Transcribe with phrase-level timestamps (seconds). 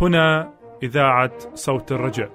[0.00, 2.30] هنا إذاعة صوت الرجاء.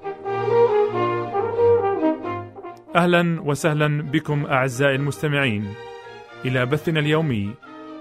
[2.95, 5.73] أهلا وسهلا بكم أعزائي المستمعين
[6.45, 7.53] إلى بثنا اليومي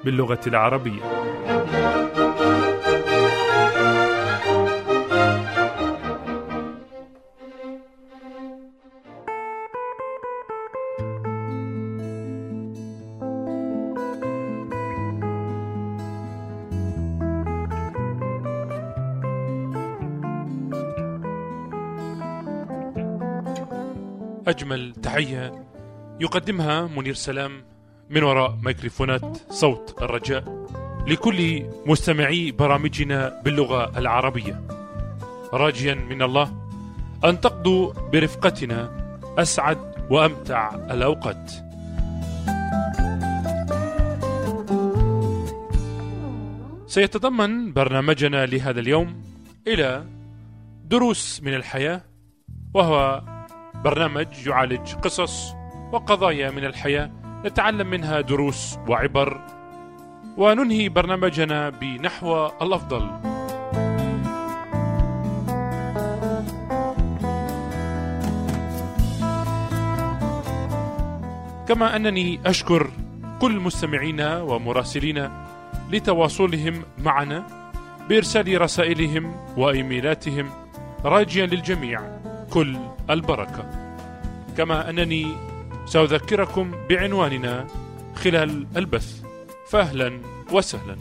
[0.05, 1.03] باللغة العربية.
[25.15, 25.67] تحية
[26.21, 27.65] يقدمها منير سلام
[28.11, 30.67] من وراء ميكروفونات صوت الرجاء
[31.07, 34.67] لكل مستمعي برامجنا باللغة العربية.
[35.53, 36.69] راجيا من الله
[37.25, 38.91] أن تقضوا برفقتنا
[39.39, 39.79] أسعد
[40.11, 41.53] وأمتع الأوقات.
[46.87, 49.23] سيتضمن برنامجنا لهذا اليوم
[49.67, 50.05] إلى
[50.85, 52.01] دروس من الحياة
[52.75, 53.23] وهو
[53.85, 55.55] برنامج يعالج قصص
[55.93, 57.11] وقضايا من الحياة
[57.45, 59.41] نتعلم منها دروس وعبر.
[60.37, 63.11] وننهي برنامجنا بنحو الأفضل.
[71.69, 72.91] كما أنني أشكر
[73.41, 75.47] كل مستمعينا ومراسلينا
[75.91, 77.47] لتواصلهم معنا
[78.09, 80.51] بإرسال رسائلهم وإيميلاتهم.
[81.05, 82.01] راجيا للجميع.
[82.51, 82.77] كل
[83.11, 83.71] البركة.
[84.57, 85.37] كما أنني
[85.87, 87.67] سأذكركم بعنواننا
[88.15, 89.23] خلال البث.
[89.71, 90.21] فأهلا
[90.53, 90.97] وسهلا.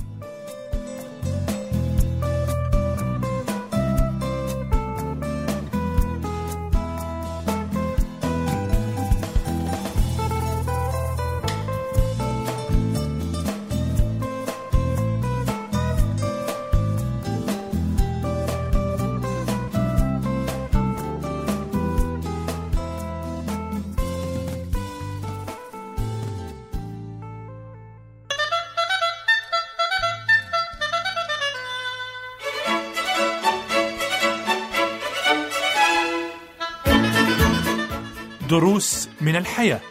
[38.53, 39.81] دروس من الحياة.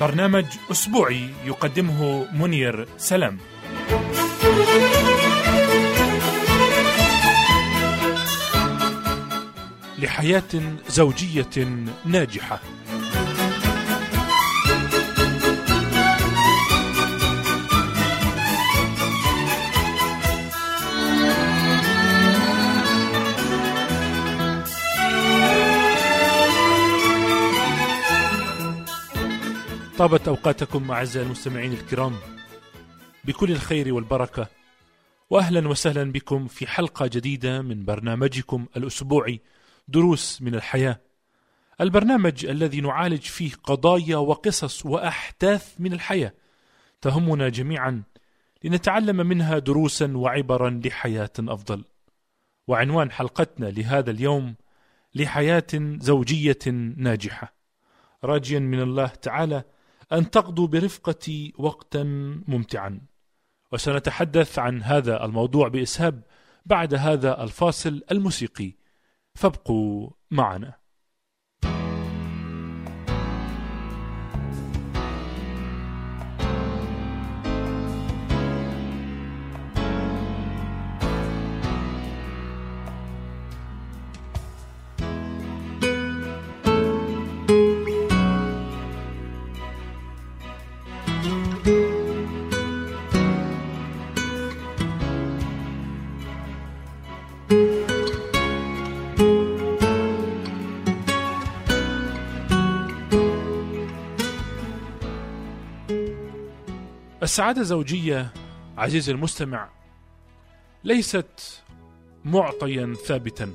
[0.00, 3.38] برنامج أسبوعي يقدمه منير سلام.
[9.98, 10.52] لحياة
[10.88, 11.68] زوجية
[12.04, 12.60] ناجحة.
[30.02, 32.16] طابت أوقاتكم أعزائي المستمعين الكرام
[33.24, 34.48] بكل الخير والبركة
[35.30, 39.40] وأهلا وسهلا بكم في حلقة جديدة من برنامجكم الأسبوعي
[39.88, 41.00] دروس من الحياة.
[41.80, 46.34] البرنامج الذي نعالج فيه قضايا وقصص وأحداث من الحياة.
[47.00, 48.02] تهمنا جميعا
[48.64, 51.84] لنتعلم منها دروسا وعبرا لحياة أفضل.
[52.68, 54.54] وعنوان حلقتنا لهذا اليوم
[55.14, 56.58] لحياة زوجية
[56.96, 57.54] ناجحة.
[58.24, 59.64] راجيا من الله تعالى
[60.12, 62.02] أن تقضوا برفقتي وقتا
[62.48, 63.00] ممتعا.
[63.72, 66.22] وسنتحدث عن هذا الموضوع بإسهاب
[66.66, 68.72] بعد هذا الفاصل الموسيقي.
[69.34, 70.81] فابقوا معنا.
[107.32, 108.32] السعادة الزوجية
[108.76, 109.70] عزيزي المستمع
[110.84, 111.62] ليست
[112.24, 113.52] معطيا ثابتا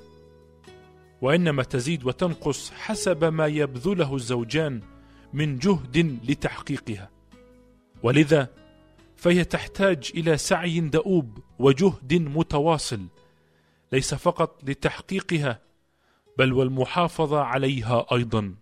[1.22, 4.82] وإنما تزيد وتنقص حسب ما يبذله الزوجان
[5.34, 7.10] من جهد لتحقيقها.
[8.04, 8.50] ولذا
[9.16, 13.08] فهي تحتاج إلى سعي دؤوب وجهد متواصل
[13.92, 15.62] ليس فقط لتحقيقها
[16.38, 18.56] بل والمحافظة عليها أيضا.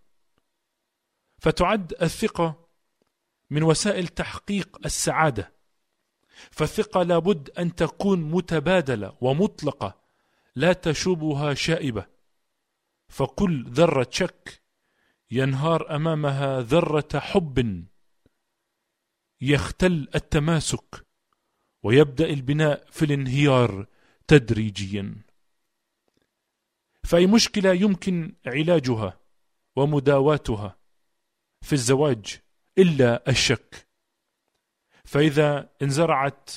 [1.40, 2.65] فتعد الثقة
[3.50, 5.54] من وسائل تحقيق السعادة.
[6.52, 10.02] فالثقة لابد أن تكون متبادلة ومطلقة
[10.56, 12.06] لا تشوبها شائبة.
[13.10, 14.62] فكل ذرة شك
[15.32, 17.86] ينهار أمامها ذرة حب
[19.42, 21.06] يختل التماسك
[21.84, 23.88] ويبدأ البناء في الانهيار
[24.28, 25.16] تدريجيا.
[27.04, 29.20] فأي مشكلة يمكن علاجها
[29.76, 30.78] ومداواتها
[31.62, 32.45] في الزواج
[32.78, 33.88] إلا الشك.
[35.06, 36.50] فإذا انزرعت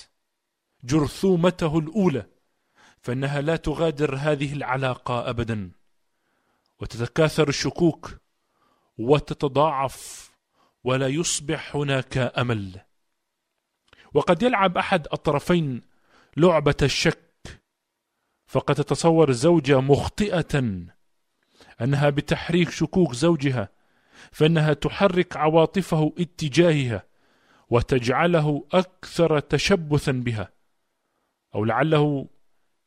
[0.84, 2.26] جرثومته الأولى
[3.00, 5.70] فإنها لا تغادر هذه العلاقة أبدا.
[6.80, 8.18] وتتكاثر الشكوك
[8.98, 10.30] وتتضاعف
[10.84, 12.80] ولا يصبح هناك أمل.
[14.14, 15.82] وقد يلعب أحد الطرفين
[16.36, 17.60] لعبة الشك
[18.46, 20.82] فقد تتصور الزوجة مخطئة
[21.80, 23.68] أنها بتحريك شكوك زوجها.
[24.32, 27.04] فإنها تحرك عواطفه اتجاهها
[27.70, 30.52] وتجعله أكثر تشبثا بها
[31.54, 32.28] أو لعله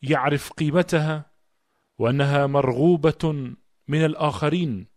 [0.02, 1.26] يعرف قيمتها
[1.98, 3.54] وأنها مرغوبة
[3.88, 4.88] من الآخرين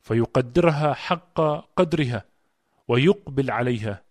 [0.00, 1.40] فيقدرها حق
[1.76, 2.24] قدرها
[2.88, 4.02] ويقبل عليها.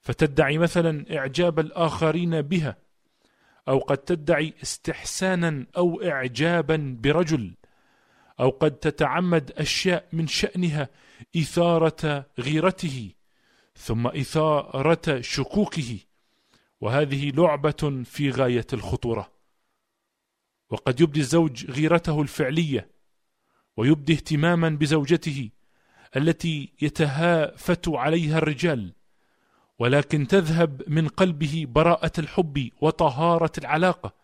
[0.00, 2.76] فتدعي مثلا إعجاب الآخرين بها
[3.68, 7.54] أو قد تدعي استحسانا أو إعجابا برجل.
[8.40, 10.88] أو قد تتعمد أشياء من شأنها
[11.36, 13.10] إثارة غيرته
[13.76, 15.98] ثم إثارة شكوكه
[16.80, 19.32] وهذه لعبة في غاية الخطورة.
[20.70, 22.88] وقد يبدي الزوج غيرته الفعلية
[23.76, 25.50] ويبدي اهتماما بزوجته
[26.16, 28.92] التي يتهافت عليها الرجال
[29.78, 34.14] ولكن تذهب من قلبه براءة الحب وطهارة العلاقة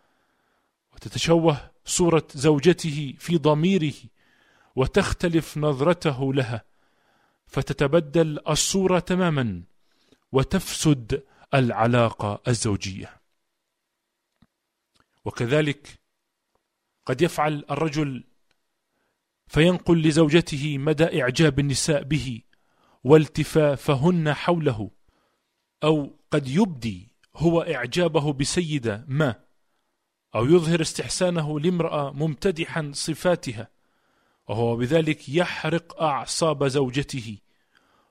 [0.95, 3.94] وتتشوه صورة زوجته في ضميره
[4.76, 6.64] وتختلف نظرته لها
[7.46, 9.62] فتتبدل الصورة تماما
[10.32, 11.22] وتفسد
[11.54, 13.20] العلاقة الزوجية.
[15.25, 16.00] وكذلك
[17.06, 18.25] قد يفعل الرجل
[19.48, 22.42] فينقل لزوجته مدى إعجاب النساء به
[23.04, 24.90] والتفافهن حوله
[25.84, 29.50] أو قد يبدي هو إعجابه بسيدة ما.
[30.35, 33.69] أو يظهر استحسانه لامرأة ممتدحا صفاتها
[34.49, 37.38] وهو بذلك يحرق أعصاب زوجته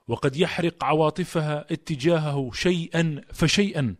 [0.08, 3.94] وقد يحرق عواطفها اتجاهه شيئا فشيئا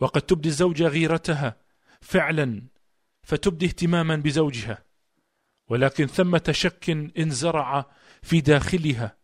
[0.00, 1.56] وقد تبدي الزوجة غيرتها
[2.00, 2.62] فعلا
[3.22, 4.78] فتبدي اهتماما بزوجها
[5.68, 7.86] ولكن ثمة شك انزرع
[8.22, 9.16] في داخلها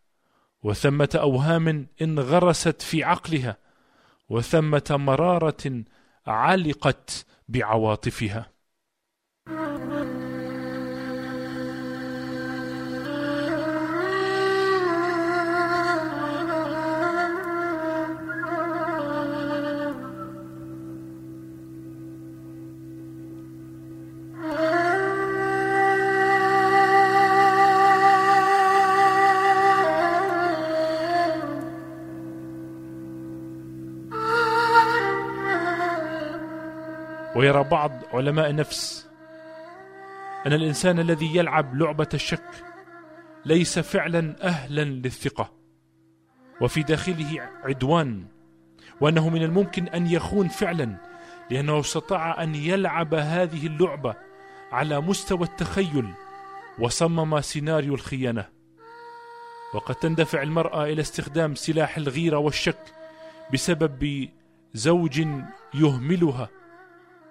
[0.63, 3.57] وثمة أوهام انغرست في عقلها
[4.29, 5.83] وثمة مرارة
[6.27, 8.58] علقت بعواطفها.
[37.39, 39.09] ويرى بعض علماء النفس
[40.45, 42.63] أن الإنسان الذي يلعب لعبة الشك
[43.45, 45.51] ليس فعلا أهلا للثقة
[46.61, 48.25] وفي داخله عدوان
[49.01, 50.95] وأنه من الممكن أن يخون فعلا
[51.51, 54.15] لأنه استطاع أن يلعب هذه اللعبة
[54.71, 56.13] على مستوى التخيل
[56.79, 58.45] وصمم سيناريو الخيانة.
[59.73, 62.93] وقد تندفع المرأة إلى استخدام سلاح الغيرة والشك
[63.53, 64.29] بسبب
[64.73, 65.27] زوج
[65.73, 66.49] يهملها.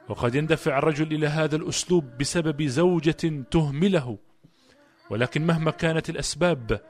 [0.09, 4.19] وقد يندفع الرجل إلى هذا الأسلوب بسبب زوجة تهمله.
[5.11, 6.81] ولكن مهما كانت الأسباب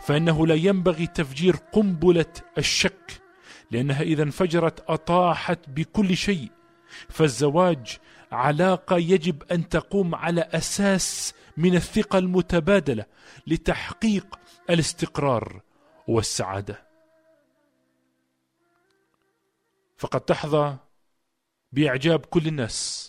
[0.00, 3.22] فإنه لا ينبغي تفجير قنبلة الشك
[3.70, 6.50] لأنها إذا انفجرت أطاحت بكل شيء.
[7.08, 7.98] فالزواج
[8.32, 13.04] علاقة يجب أن تقوم على أساس من الثقة المتبادلة
[13.46, 14.38] لتحقيق
[14.70, 15.62] الاستقرار
[16.08, 16.88] والسعادة.
[19.96, 20.76] فقد تحظى
[21.72, 23.08] بإعجاب كل الناس.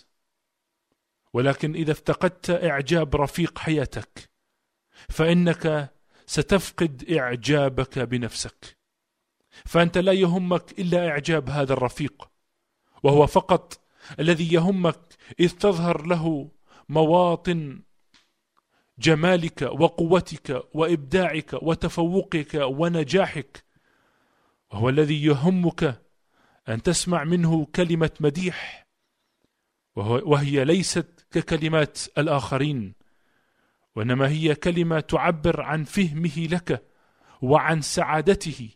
[1.32, 4.30] ولكن إذا افتقدت إعجاب رفيق حياتك
[5.08, 5.94] فإنك
[6.26, 8.80] ستفقد إعجابك بنفسك.
[9.66, 12.30] فأنت لا يهمك إلا إعجاب هذا الرفيق
[13.02, 13.80] وهو فقط
[14.20, 15.00] الذي يهمك
[15.40, 16.50] إذ تظهر له
[16.88, 17.82] مواطن
[18.98, 23.64] جمالك وقوتك وإبداعك وتفوقك ونجاحك
[24.70, 26.02] وهو الذي يهمك
[26.68, 28.86] أن تسمع منه كلمة مديح
[29.96, 32.94] وهي ليست ككلمات الآخرين
[33.96, 36.86] وإنما هي كلمة تعبر عن فهمه لك
[37.42, 38.68] وعن سعادته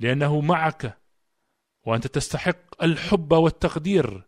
[0.00, 0.98] لأنه معك
[1.86, 4.22] وأنت تستحق الحب والتقدير.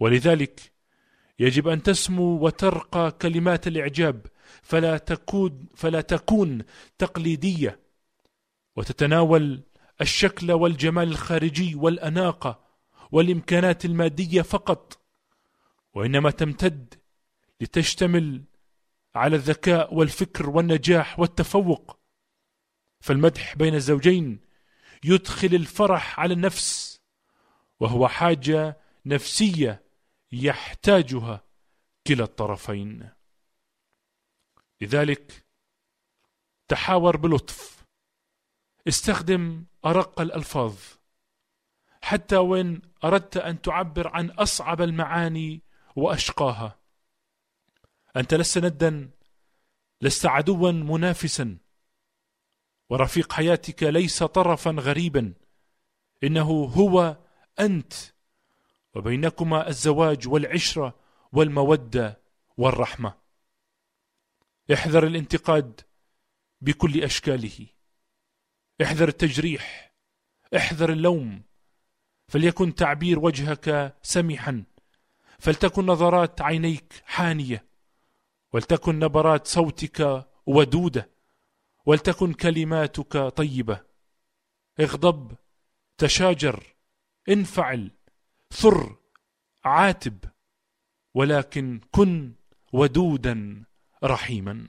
[0.00, 0.72] ولذلك
[1.38, 4.26] يجب أن تسمو وترقى كلمات الإعجاب
[4.62, 6.62] فلا تكون فلا تكون
[6.98, 7.80] تقليدية
[8.76, 9.62] وتتناول
[10.00, 12.64] الشكل والجمال الخارجي والأناقة
[13.12, 14.98] والإمكانات المادية فقط
[15.94, 16.94] وإنما تمتد
[17.60, 18.44] لتشتمل
[19.14, 21.98] على الذكاء والفكر والنجاح والتفوق.
[23.00, 24.40] فالمدح بين الزوجين
[25.04, 27.00] يدخل الفرح على النفس
[27.80, 29.82] وهو حاجة نفسية
[30.32, 31.44] يحتاجها
[32.06, 33.10] كلا الطرفين.
[34.80, 35.46] لذلك
[36.68, 37.77] تحاور بلطف
[38.88, 40.76] استخدم أرق الألفاظ.
[42.02, 45.62] حتى وإن أردت أن تعبر عن أصعب المعاني
[45.96, 46.78] وأشقاها.
[48.16, 49.10] أنت لست ندا
[50.02, 51.58] لست عدوا منافسا.
[52.90, 55.34] ورفيق حياتك ليس طرفا غريبا.
[56.24, 57.16] إنه هو
[57.60, 57.92] أنت
[58.94, 60.94] وبينكما الزواج والعشرة
[61.32, 62.20] والمودة
[62.56, 63.14] والرحمة.
[64.72, 65.80] احذر الانتقاد
[66.60, 67.66] بكل أشكاله.
[68.82, 69.92] احذر التجريح
[70.56, 71.42] احذر اللوم
[72.28, 74.64] فليكن تعبير وجهك سمحا
[75.38, 77.64] فلتكن نظرات عينيك حانية
[78.52, 81.10] ولتكن نبرات صوتك ودودة
[81.86, 83.80] ولتكن كلماتك طيبة.
[84.80, 85.36] اغضب
[85.98, 86.62] تشاجر
[87.28, 87.90] انفعل
[88.50, 88.96] ثر
[89.64, 90.24] عاتب
[91.14, 92.32] ولكن كن
[92.72, 93.64] ودودا
[94.04, 94.68] رحيما.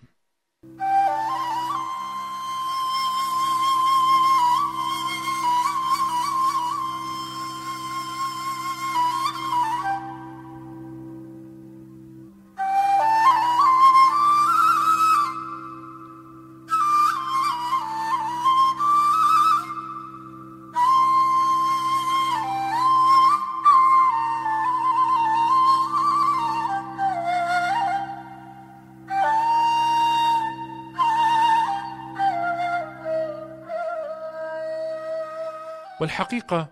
[36.02, 36.68] والحقيقة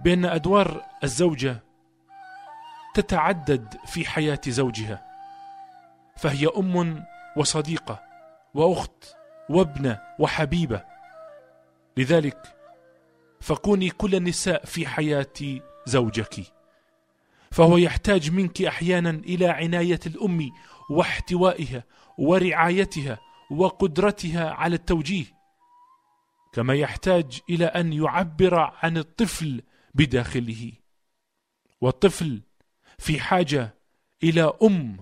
[0.00, 1.62] بأن أدوار الزوجة
[2.94, 5.04] تتعدد في حياة زوجها
[6.16, 7.04] فهي أم
[7.36, 8.02] وصديقة
[8.54, 9.16] وأخت
[9.48, 10.84] وابنة وحبيبة.
[11.96, 12.38] لذلك
[13.40, 16.34] فكوني كل النساء في حياة زوجك
[17.50, 20.50] فهو يحتاج منك أحيانا إلى عناية الأم
[20.90, 21.84] واحتوائها
[22.18, 23.18] ورعايتها
[23.50, 25.33] وقدرتها على التوجيه.
[26.54, 29.62] كما يحتاج إلى أن يعبر عن الطفل
[29.94, 30.72] بداخله.
[31.80, 32.42] والطفل
[32.98, 33.74] في حاجة
[34.22, 35.00] إلى أم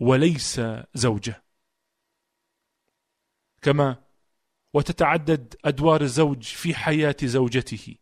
[0.00, 0.60] وليس
[0.94, 1.44] زوجة.
[3.62, 3.96] كما
[4.74, 7.94] وتتعدد أدوار الزوج في حياة زوجته.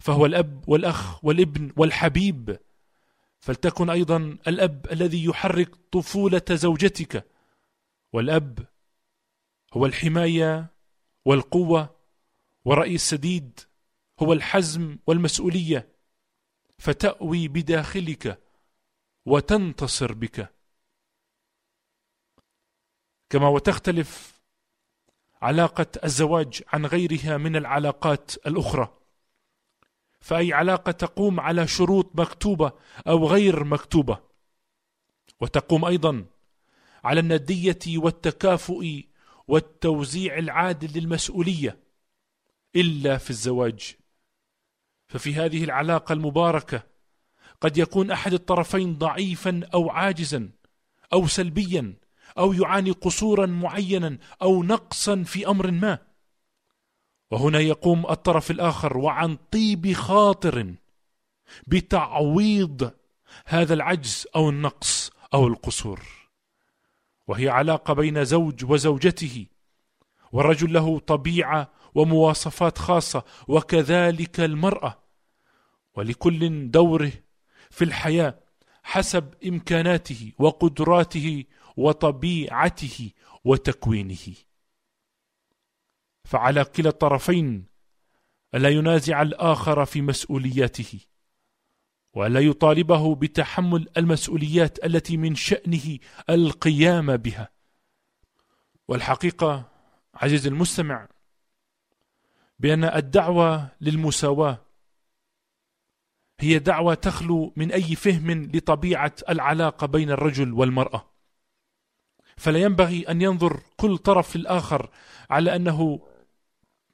[0.00, 2.60] فهو الأب والأخ والابن والحبيب.
[3.40, 4.16] فلتكن أيضا
[4.48, 7.26] الأب الذي يحرك طفولة زوجتك.
[8.12, 8.66] والأب
[9.72, 10.79] هو الحماية
[11.24, 11.96] والقوة
[12.64, 13.60] ورأي السديد
[14.22, 15.88] هو الحزم والمسؤولية
[16.78, 18.40] فتأوي بداخلك
[19.26, 20.54] وتنتصر بك.
[23.30, 24.40] كما وتختلف
[25.42, 28.96] علاقة الزواج عن غيرها من العلاقات الأخرى
[30.20, 32.72] فأي علاقة تقوم على شروط مكتوبة
[33.08, 34.18] أو غير مكتوبة
[35.40, 36.26] وتقوم أيضا
[37.04, 38.84] على الندية والتكافؤ
[39.50, 41.78] والتوزيع العادل للمسؤولية
[42.76, 43.96] إلا في الزواج.
[45.08, 46.82] ففي هذه العلاقة المباركة
[47.60, 50.48] قد يكون أحد الطرفين ضعيفا أو عاجزا
[51.12, 51.94] أو سلبيا
[52.38, 55.98] أو يعاني قصورا معينا أو نقصا في أمر ما.
[57.30, 60.74] وهنا يقوم الطرف الآخر وعن طيب خاطر
[61.66, 62.90] بتعويض
[63.46, 66.19] هذا العجز أو النقص أو القصور.
[67.26, 69.46] وهي علاقة بين زوج وزوجته
[70.32, 75.02] والرجل له طبيعة ومواصفات خاصة وكذلك المرأة.
[75.94, 77.12] ولكل دوره
[77.70, 78.38] في الحياة
[78.82, 81.44] حسب إمكاناته وقدراته
[81.76, 83.10] وطبيعته
[83.44, 84.34] وتكوينه.
[86.24, 87.64] فعلى كلا الطرفين
[88.54, 91.00] ألا ينازع الآخر في مسؤولياته.
[92.14, 95.98] ولا يطالبه بتحمل المسؤوليات التي من شأنه
[96.30, 97.48] القيام بها.
[98.88, 99.70] والحقيقة
[100.14, 101.08] عزيزي المستمع
[102.58, 104.58] بأن الدعوة للمساواة
[106.40, 111.10] هي دعوة تخلو من أي فهم لطبيعة العلاقة بين الرجل والمرأة.
[112.36, 114.90] فلا ينبغي أن ينظر كل طرف للآخر
[115.30, 116.06] على أنه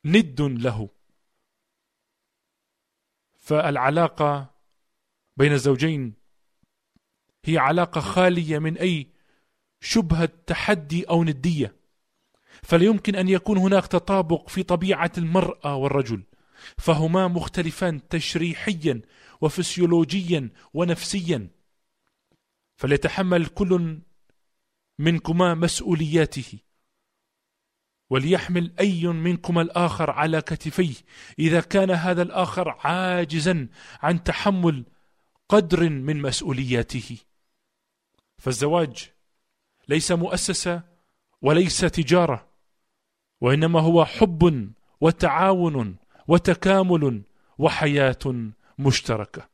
[0.04, 0.88] ند له.
[3.35, 4.55] فالعلاقة
[5.37, 6.14] بين الزوجين.
[7.45, 9.07] هي علاقة خالية من أي
[9.81, 11.76] شبهة تحدي أو ندية.
[12.62, 16.23] فلا يمكن أن يكون هناك تطابق في طبيعة المرأة والرجل.
[16.78, 19.02] فهما مختلفان تشريحيا
[19.40, 21.49] وفسيولوجيا ونفسيا.
[22.76, 24.00] فليتحمل كل
[24.99, 26.59] منكما مسؤولياته.
[28.11, 30.95] وليحمل أي منكما الآخر على كتفيه.
[31.38, 33.69] إذا كان هذا الآخر عاجزا
[34.02, 34.85] عن تحمل
[35.48, 37.18] قدر من مسؤولياته.
[38.38, 39.10] فالزواج
[39.88, 40.82] ليس مؤسسة
[41.42, 42.48] وليس تجارة
[43.40, 45.96] وإنما هو حب وتعاون
[46.28, 47.22] وتكامل
[47.58, 49.48] وحياة مشتركة.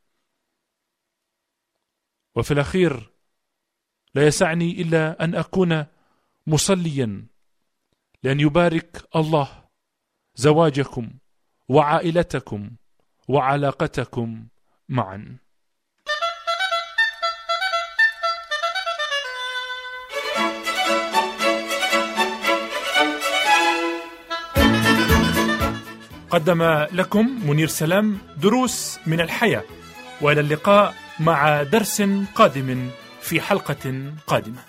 [2.35, 3.11] وفي الأخير
[4.15, 5.85] لا يسعني إلا أن أكون
[6.47, 7.27] مصليا
[8.23, 9.63] لأن يبارك الله
[10.35, 11.13] زواجكم
[11.69, 12.71] وعائلتكم
[13.27, 14.47] وعلاقتكم
[14.89, 15.42] معا.
[26.33, 29.63] قدم لكم منير سلام دروس من الحياة
[30.21, 32.01] وإلى اللقاء مع درس
[32.35, 32.89] قادم
[33.21, 34.59] في حلقة قادمة.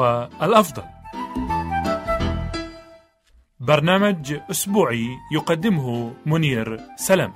[0.00, 0.82] نحو الأفضل.
[3.60, 7.34] برنامج أسبوعي يقدمه منير سلام.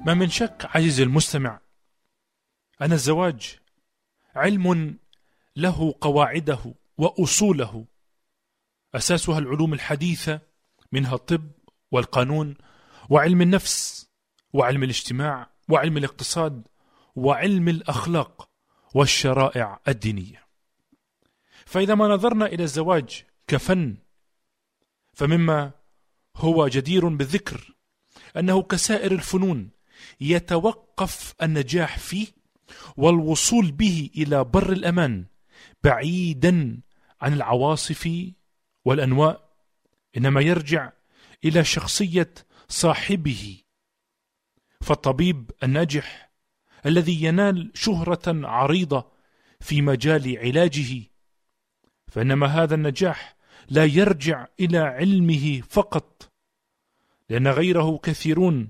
[0.00, 1.60] ما من شك عزيزي المستمع
[2.82, 3.58] أن الزواج
[4.34, 4.98] علم
[5.56, 7.86] له قواعده وأصوله.
[8.94, 10.40] أساسها العلوم الحديثة
[10.92, 11.57] منها الطب
[11.90, 12.54] والقانون
[13.10, 14.08] وعلم النفس
[14.52, 16.68] وعلم الاجتماع وعلم الاقتصاد
[17.16, 18.48] وعلم الأخلاق
[18.94, 20.44] والشرائع الدينية.
[21.66, 23.96] فإذا ما نظرنا إلى الزواج كفن
[25.12, 25.70] فمما
[26.36, 27.74] هو جدير بالذكر
[28.36, 29.70] أنه كسائر الفنون
[30.20, 32.26] يتوقف النجاح فيه
[32.96, 35.24] والوصول به إلى بر الأمان
[35.84, 36.80] بعيدا
[37.20, 38.10] عن العواصف
[38.84, 39.48] والأنواء
[40.16, 40.92] إنما يرجع
[41.44, 42.34] إلى شخصية
[42.68, 43.62] صاحبه.
[44.80, 46.30] فالطبيب الناجح
[46.86, 49.10] الذي ينال شهرة عريضة
[49.60, 51.02] في مجال علاجه
[52.08, 53.36] فإنما هذا النجاح
[53.68, 56.32] لا يرجع إلى علمه فقط
[57.28, 58.68] لأن غيره كثيرون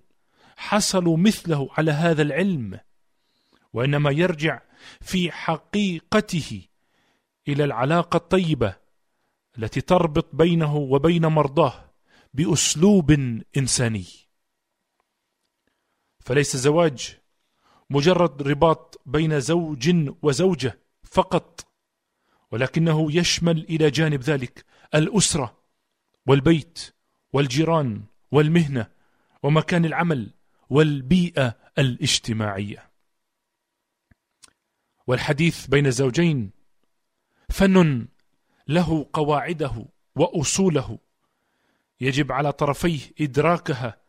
[0.56, 2.80] حصلوا مثله على هذا العلم
[3.72, 4.60] وإنما يرجع
[5.00, 6.62] في حقيقته
[7.48, 8.74] إلى العلاقة الطيبة
[9.58, 11.87] التي تربط بينه وبين مرضاه.
[12.34, 13.10] بأسلوب
[13.56, 14.06] إنساني.
[16.20, 17.18] فليس الزواج
[17.90, 21.66] مجرد رباط بين زوج وزوجة فقط
[22.50, 24.64] ولكنه يشمل إلى جانب ذلك
[24.94, 25.58] الأسرة
[26.26, 26.94] والبيت
[27.32, 28.90] والجيران والمهنة
[29.42, 30.34] ومكان العمل
[30.70, 32.90] والبيئة الاجتماعية.
[35.06, 36.50] والحديث بين الزوجين
[37.48, 38.08] فن
[38.68, 40.98] له قواعده وأصوله.
[42.00, 44.00] يجب على طرفيه إدراكها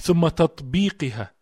[0.00, 1.34] ثم تطبيقها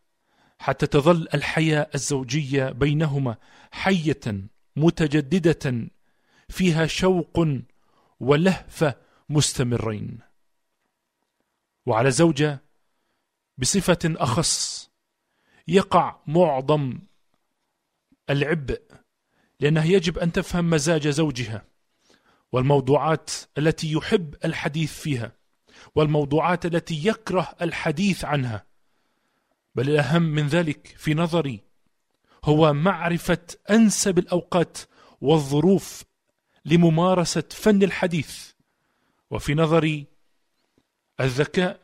[0.59, 3.37] حتى تظل الحياة الزوجية بينهما
[3.73, 4.21] حية
[4.77, 5.89] متجددة
[6.49, 7.47] فيها شوق
[8.21, 8.95] ولهفه
[9.29, 10.19] مستمرين.
[11.87, 12.63] وعلى زوجة
[13.59, 14.91] بصفة أخص
[15.69, 16.99] يقع معظم
[18.31, 18.83] العبء
[19.61, 21.65] لانها يجب أن تفهم مزاج زوجها
[22.53, 25.44] والموضوعات التي يحب الحديث فيها.
[25.95, 28.67] والموضوعات التي يكره الحديث عنها.
[29.75, 31.61] بل الأهم من ذلك في نظري
[32.45, 34.79] هو معرفة أنسب الأوقات
[35.21, 36.05] والظروف
[36.65, 38.51] لممارسة فن الحديث.
[39.31, 40.07] وفي نظري
[41.21, 41.81] الذكاء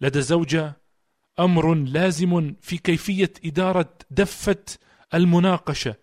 [0.00, 0.76] لدى الزوجه
[1.38, 4.64] أمر لازم في كيفية إدارة دفة
[5.14, 5.94] المناقشة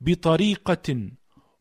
[0.00, 1.10] بطريقة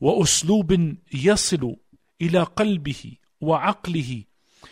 [0.01, 1.75] وأسلوب يصل
[2.21, 4.23] إلى قلبه وعقله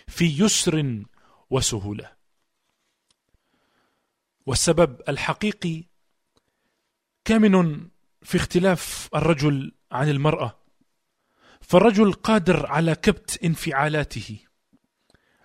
[0.07, 1.03] في يسر
[1.49, 2.11] وسهولة.
[4.45, 5.83] والسبب الحقيقي
[7.25, 7.87] كامن
[8.21, 10.59] في اختلاف الرجل عن المرأة
[11.61, 14.39] فالرجل قادر على كبت انفعالاته.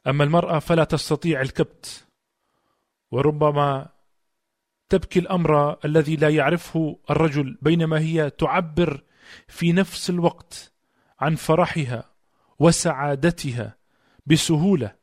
[0.06, 2.06] أما المرأة فلا تستطيع الكبت
[3.10, 3.88] وربما
[4.88, 9.02] تبكي الأمر الذي لا يعرفه الرجل بينما هي تعبر
[9.48, 10.72] في نفس الوقت
[11.20, 12.10] عن فرحها
[12.58, 13.77] وسعادتها.
[14.28, 14.94] بسهولة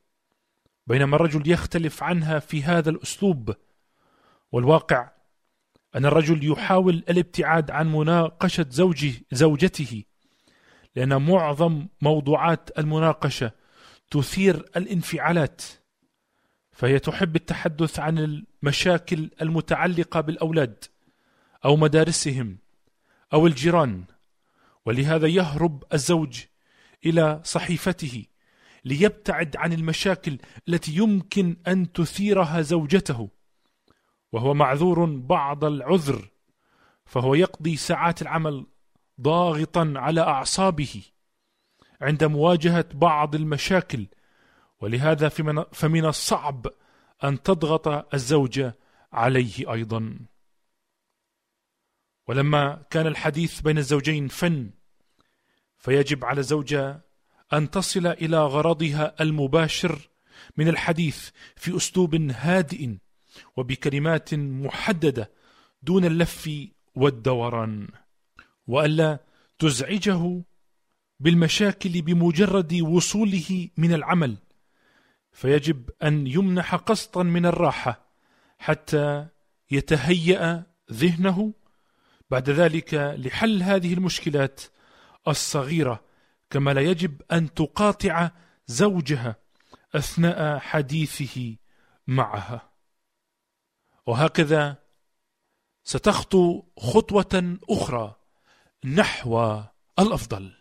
[0.88, 3.56] بينما الرجل يختلف عنها في هذا الأسلوب.
[4.52, 5.12] والواقع
[5.96, 10.04] أن الرجل يحاول الابتعاد عن مناقشة زوجه زوجته
[10.96, 13.52] لأن معظم موضوعات المناقشة
[14.12, 15.62] تثير الانفعالات
[16.72, 20.86] فهي تحب التحدث عن المشاكل المتعلقة بالأولاد
[21.66, 22.58] أو مدارسهم
[23.34, 24.04] أو الجيران
[24.86, 26.44] ولهذا يهرب الزوج
[27.06, 28.26] إلى صحيفته.
[28.86, 30.38] ليبتعد عن المشاكل
[30.70, 33.30] التي يمكن أن تثيرها زوجته.
[34.32, 36.30] وهو معذور بعض العذر
[37.06, 38.66] فهو يقضي ساعات العمل
[39.22, 41.04] ضاغطا على أعصابه
[42.02, 44.08] عند مواجهة بعض المشاكل.
[44.82, 45.30] ولهذا
[45.72, 46.68] فمن الصعب
[47.24, 48.76] أن تضغط الزوجه
[49.14, 50.20] عليه أيضا.
[52.28, 54.72] ولما كان الحديث بين الزوجين فن
[55.78, 57.05] فيجب على الزوجه
[57.54, 60.10] أن تصل إلى غرضها المباشر
[60.58, 62.98] من الحديث في أسلوب هادئ
[63.58, 65.32] وبكلمات محددة
[65.82, 66.50] دون اللف
[66.96, 67.88] والدوران
[68.68, 69.20] وألا
[69.60, 70.44] تزعجه
[71.20, 74.38] بالمشاكل بمجرد وصوله من العمل
[75.32, 78.10] فيجب أن يمنح قسطا من الراحة
[78.58, 79.28] حتى
[79.72, 81.54] يتهيأ ذهنه
[82.30, 84.62] بعد ذلك لحل هذه المشكلات
[85.28, 86.04] الصغيرة
[86.50, 88.32] كما لا يجب أن تقاطع
[88.68, 89.36] زوجها
[89.96, 91.56] أثناء حديثه
[92.08, 92.70] معها.
[94.06, 94.78] وهكذا
[95.84, 98.16] ستخطو خطوة أخرى
[98.86, 99.62] نحو
[100.00, 100.54] الأفضل.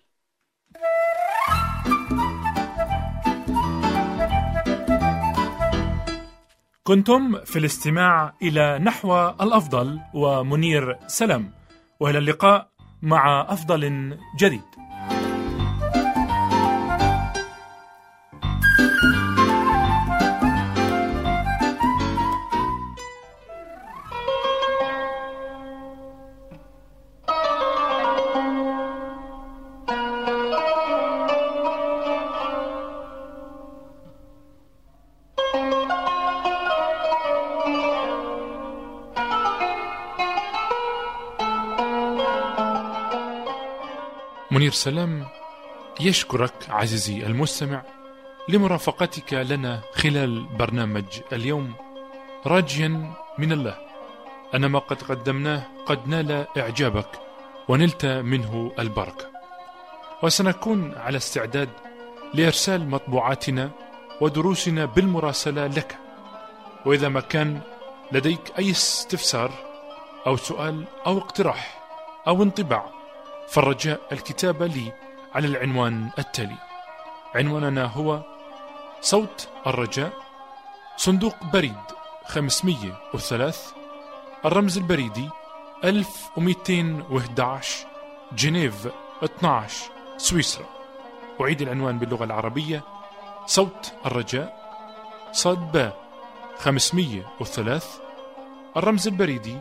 [6.82, 11.52] كنتم في الاستماع إلى نحو الأفضل ومنير سلم
[12.00, 12.70] وإلى اللقاء
[13.02, 14.62] مع أفضل جديد.
[44.86, 45.26] منير سلام
[46.00, 47.82] يشكرك عزيزي المستمع
[48.48, 51.74] لمرافقتك لنا خلال برنامج اليوم.
[52.46, 53.76] راجيا من الله
[54.54, 57.08] أن ما قد قدمناه قد نال إعجابك
[57.68, 59.30] ونلت منه البركة.
[60.22, 61.68] وسنكون على استعداد
[62.34, 63.70] لإرسال مطبوعاتنا
[64.20, 65.98] ودروسنا بالمراسلة لك.
[66.86, 67.60] وإذا ما كان
[68.12, 69.50] لديك أي استفسار
[70.26, 71.80] أو سؤال أو اقتراح
[72.26, 73.03] أو انطباع
[73.48, 74.92] فالرجاء الكتابة لي
[75.34, 76.56] على العنوان التالي.
[77.34, 78.22] عنواننا هو
[79.00, 80.12] صوت الرجاء
[80.96, 81.76] صندوق بريد
[82.24, 83.54] 503
[84.44, 85.28] الرمز البريدي
[85.84, 87.86] 1211
[88.32, 88.88] جنيف
[89.24, 90.66] 12 سويسرا.
[91.40, 92.82] أعيد العنوان باللغة العربية
[93.46, 94.64] صوت الرجاء
[95.32, 96.04] صاد باء
[96.58, 97.82] 503
[98.76, 99.58] الرمز البريدي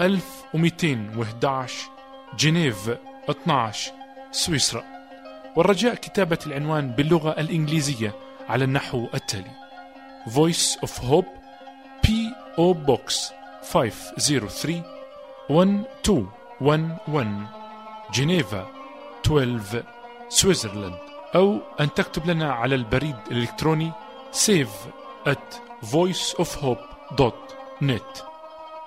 [0.00, 1.90] 1211
[2.38, 2.90] جنيف
[3.28, 3.92] 12
[4.30, 4.84] سويسرا.
[5.56, 8.14] والرجاء كتابة العنوان باللغة الإنجليزية
[8.48, 9.50] على النحو التالي.
[10.26, 11.26] Voice of Hope
[12.06, 12.74] P.O.
[12.74, 13.32] Box
[13.72, 14.82] 503
[15.50, 17.46] 1211
[18.14, 18.66] جنيفا
[19.26, 19.82] 12
[20.28, 20.98] سويسرلاند
[21.34, 23.92] أو أن تكتب لنا على البريد الإلكتروني
[24.32, 24.68] save
[25.28, 25.54] at
[25.92, 28.22] voiceofhope.net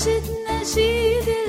[0.01, 1.40] أنشد نشيد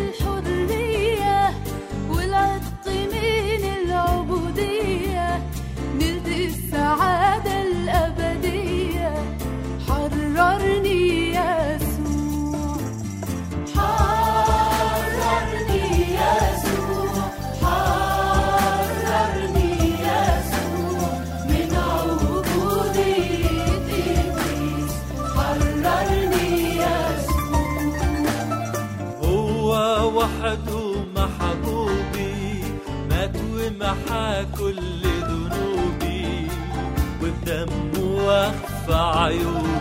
[39.32, 39.71] You.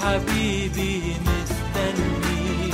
[0.00, 0.94] حبيبي
[1.26, 2.70] مستني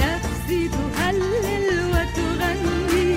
[0.00, 3.12] نفسي تهلل وتغني.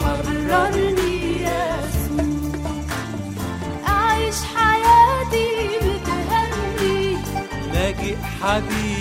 [0.00, 1.16] حررني
[1.46, 2.24] يسوع
[3.88, 5.48] أعيش حياتي
[5.86, 6.98] متهني
[7.72, 8.95] لاجئ حبيبي